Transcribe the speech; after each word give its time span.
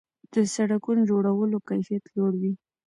د 0.33 0.35
سړکونو 0.55 1.01
جوړولو 1.11 1.57
کیفیت 1.69 2.03
لوړ 2.15 2.33
وي. 2.41 2.53